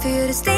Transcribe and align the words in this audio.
for 0.00 0.08
you 0.08 0.26
to 0.28 0.32
stay 0.32 0.57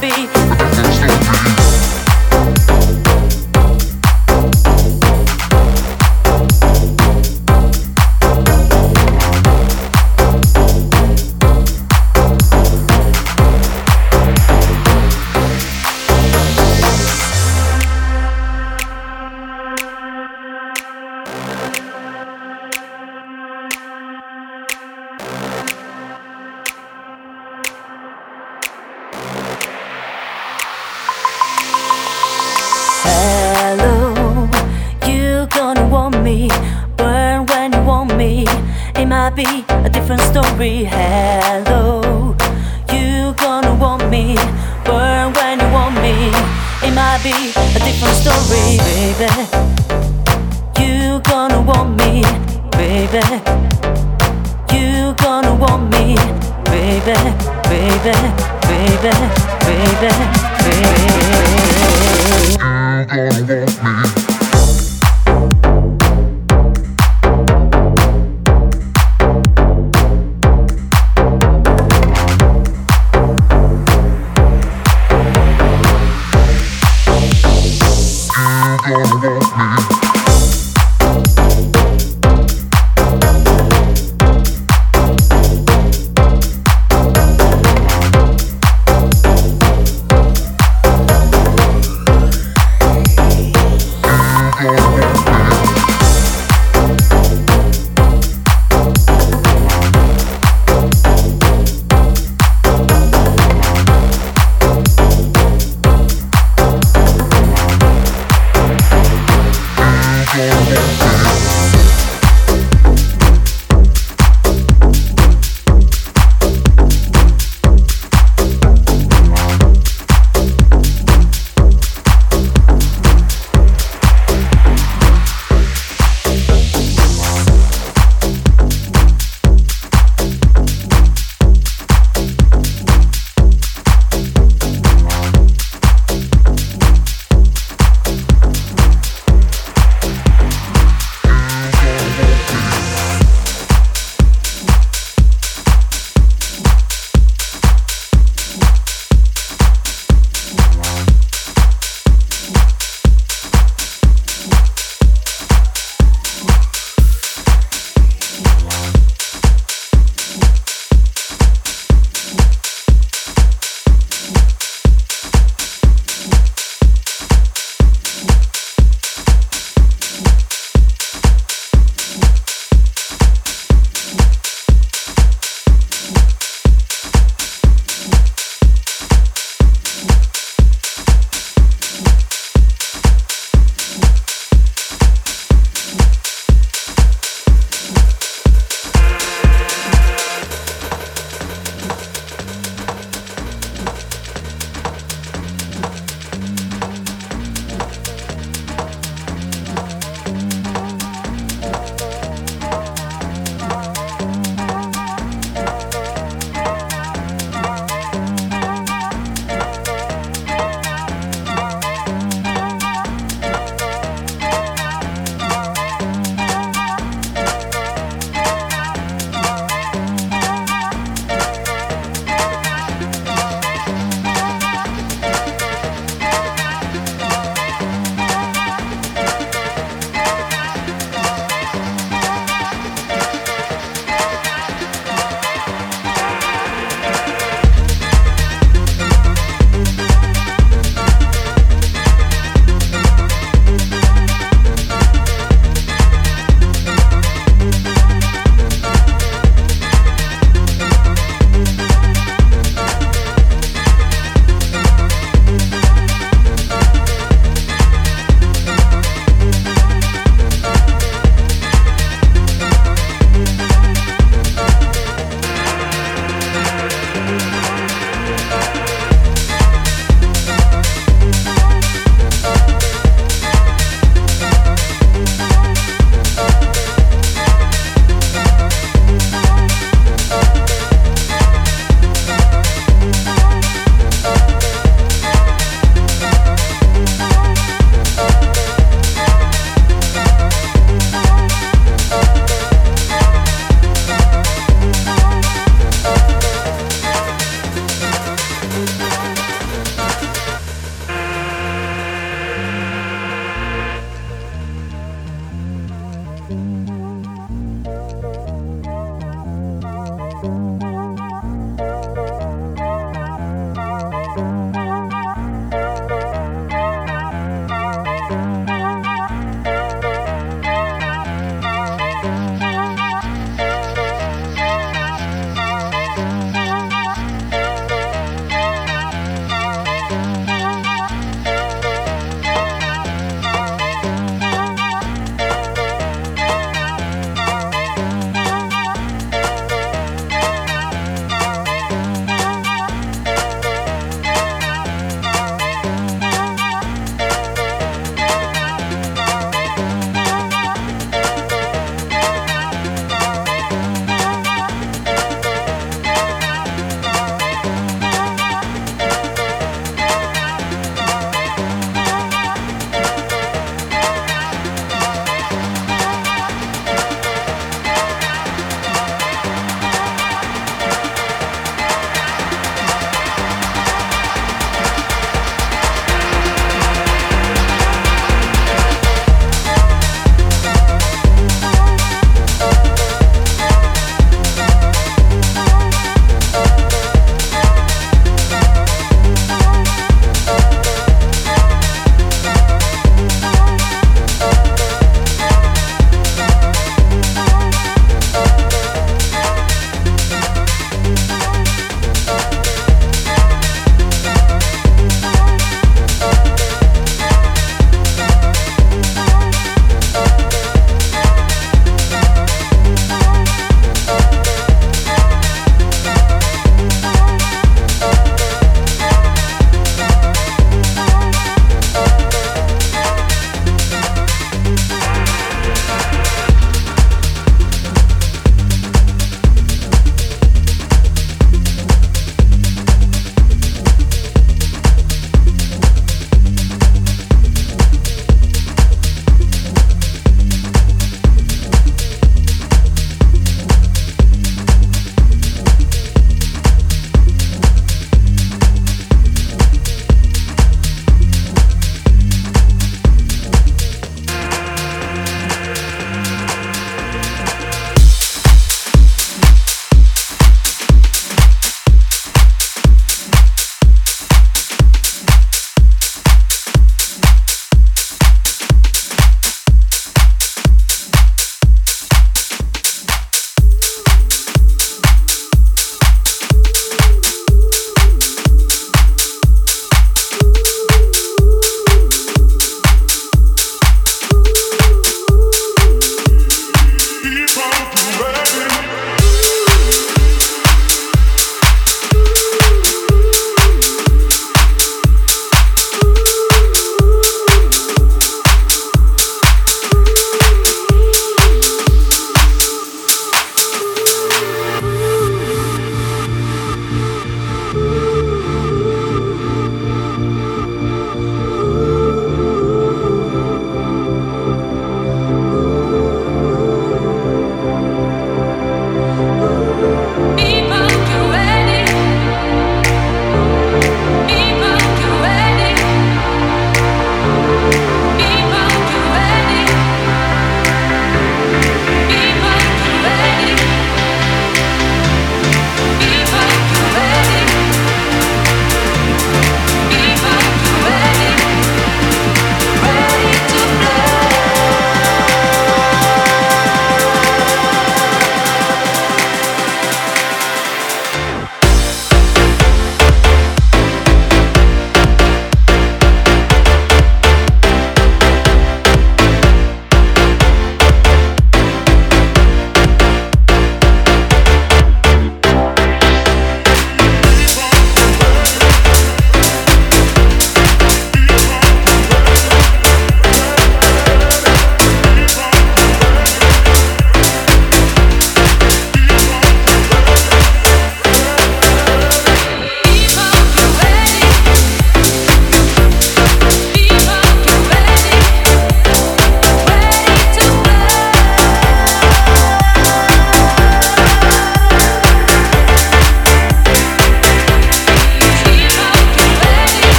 be 0.00 0.39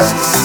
Thank 0.00 0.39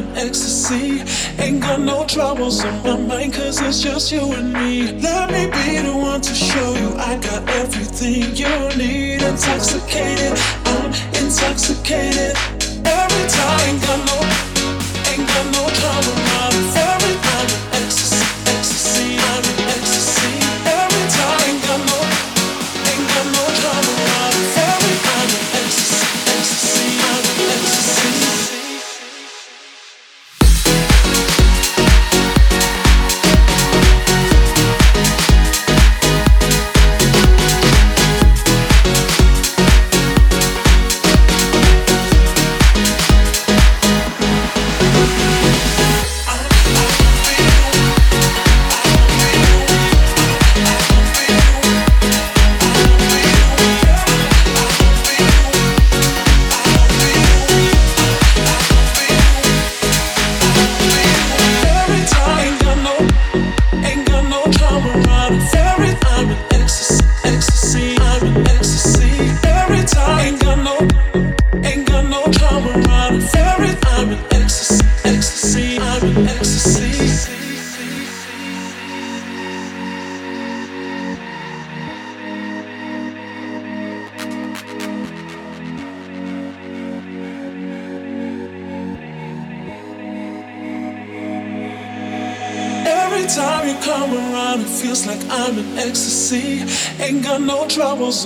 in 0.00 0.16
ecstasy. 0.16 1.02
Ain't 1.42 1.60
got 1.60 1.80
no 1.80 2.04
troubles 2.06 2.64
on 2.64 2.82
my 2.82 2.96
mind, 2.96 3.34
cause 3.34 3.60
it's 3.60 3.80
just 3.80 4.12
you 4.12 4.32
and 4.32 4.52
me. 4.52 4.92
Let 5.00 5.30
me 5.30 5.46
be 5.46 5.78
the 5.86 5.96
one 5.96 6.20
to 6.20 6.34
show 6.34 6.74
you 6.74 6.90
I 6.96 7.16
got 7.18 7.48
everything 7.48 8.34
you 8.34 8.52
need. 8.76 9.22
Intoxicated, 9.22 10.38
I'm 10.64 10.92
intoxicated. 11.22 12.29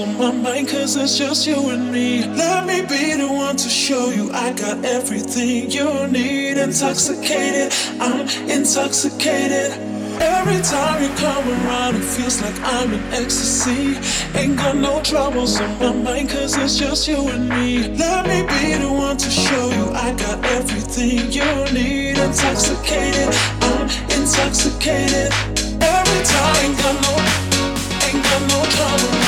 On 0.01 0.17
my 0.17 0.33
mind, 0.33 0.69
cause 0.69 0.97
it's 0.97 1.19
just 1.19 1.47
you 1.47 1.69
and 1.71 1.93
me. 1.93 2.25
Let 2.27 2.67
me 2.67 2.81
be 2.83 3.15
the 3.15 3.29
one 3.29 3.57
to 3.57 3.69
show 3.69 4.11
you 4.11 4.31
I 4.33 4.53
got 4.53 4.85
everything 4.85 5.71
you 5.71 6.09
need. 6.09 6.57
Intoxicated, 6.59 7.73
I'm 8.01 8.27
intoxicated. 8.49 9.71
Every 10.21 10.61
time 10.63 11.03
you 11.03 11.11
come 11.17 11.47
around, 11.49 11.97
it 11.97 12.03
feels 12.03 12.41
like 12.43 12.59
I'm 12.63 12.93
in 12.93 13.01
ecstasy. 13.13 13.97
Ain't 14.39 14.57
got 14.57 14.77
no 14.77 15.03
troubles 15.03 15.61
on 15.61 15.79
my 15.79 15.93
mind, 15.93 16.31
cause 16.31 16.57
it's 16.57 16.77
just 16.77 17.07
you 17.07 17.29
and 17.29 17.49
me. 17.49 17.89
Let 17.97 18.27
me 18.27 18.43
be 18.43 18.75
the 18.75 18.91
one 18.91 19.17
to 19.17 19.31
show 19.31 19.71
you 19.71 19.91
I 19.93 20.13
got 20.13 20.45
everything 20.47 21.31
you 21.31 21.51
need. 21.73 22.19
Intoxicated, 22.19 23.29
I'm 23.61 23.87
intoxicated. 24.11 25.31
Every 25.81 26.23
time, 26.25 26.57
ain't 26.65 26.79
got 26.79 26.97
no, 27.05 27.15
ain't 28.07 28.25
got 28.25 28.43
no 28.51 28.65
trouble. 28.71 29.24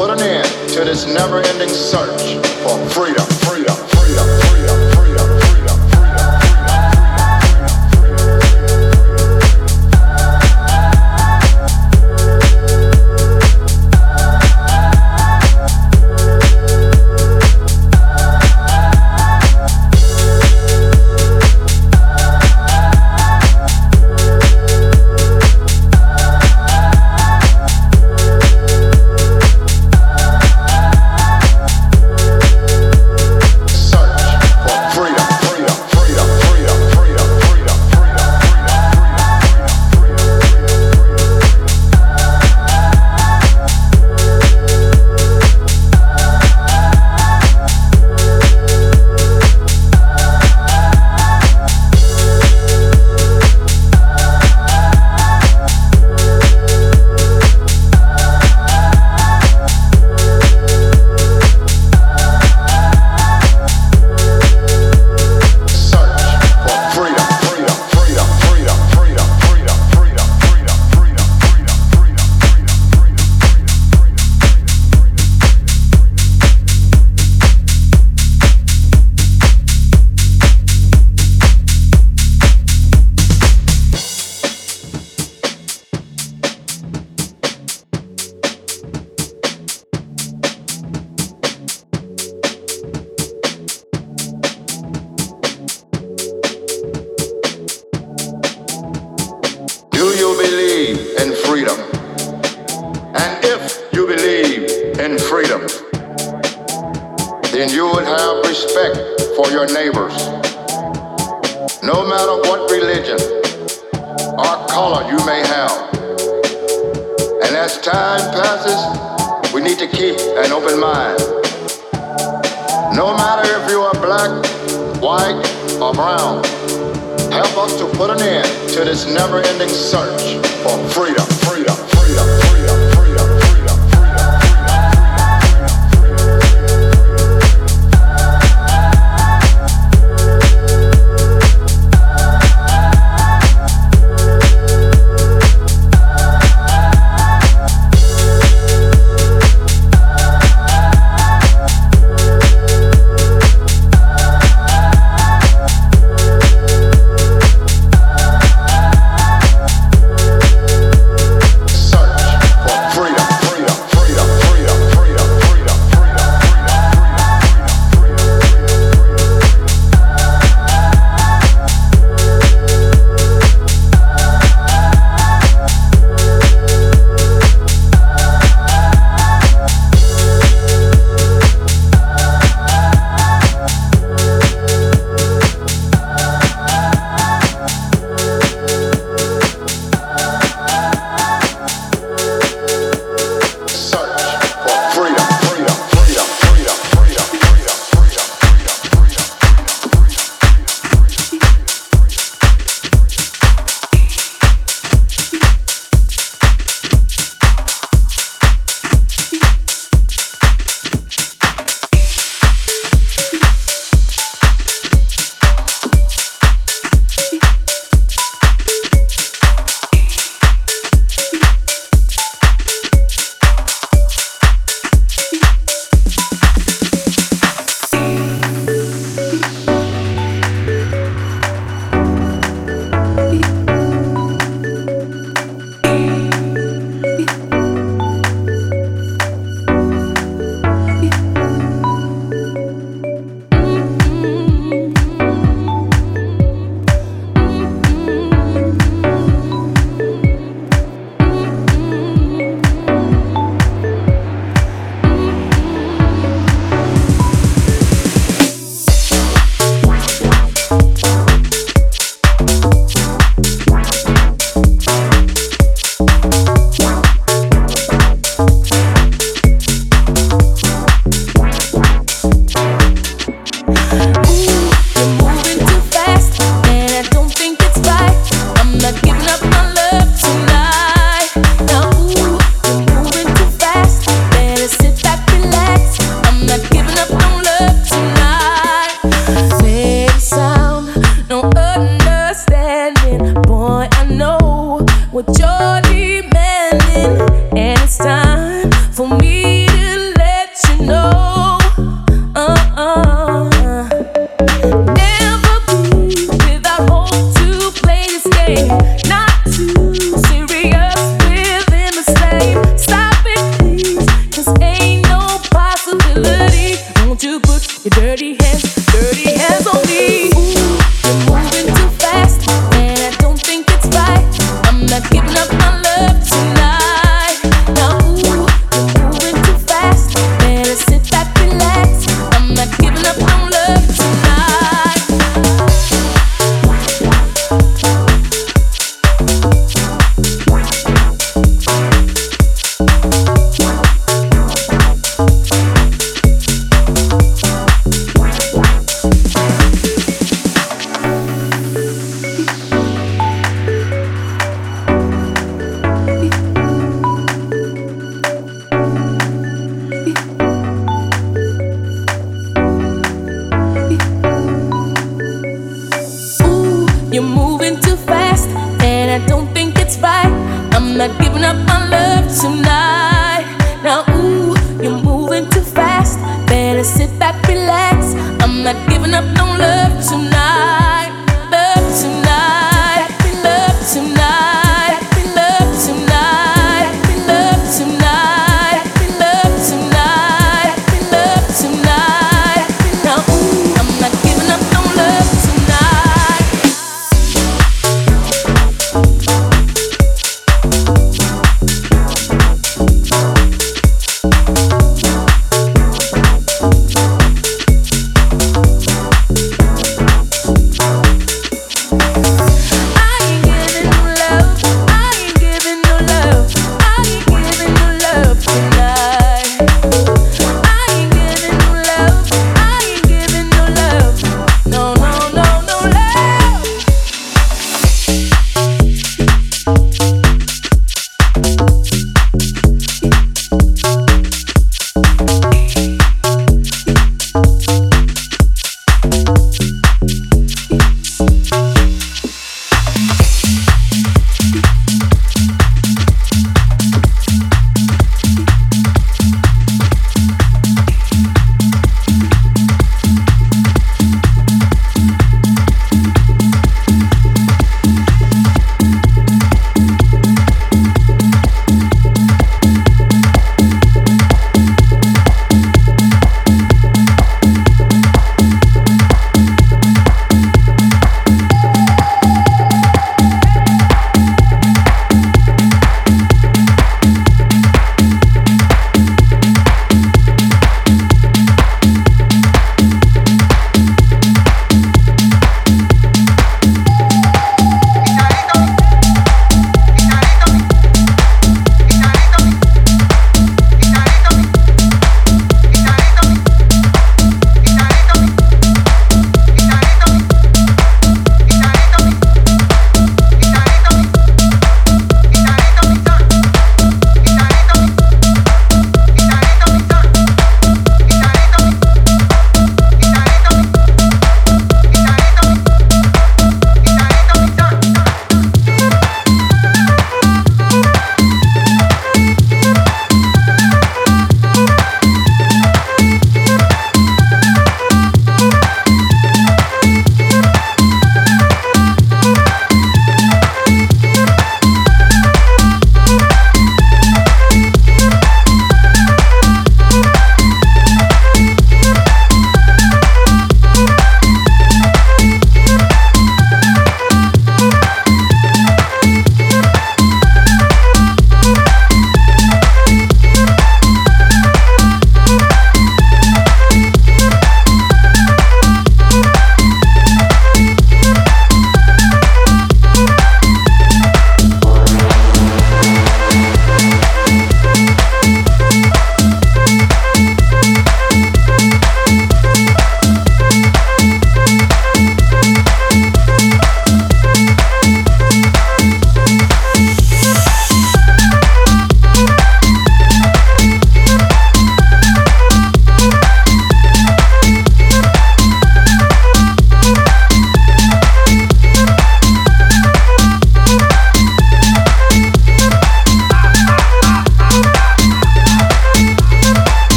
put 0.00 0.08
an 0.08 0.20
end 0.22 0.46
to 0.70 0.82
this 0.82 1.04
never 1.04 1.42
ending 1.42 1.68
search 1.68 2.36
for 2.62 2.88
freedom. 2.88 3.39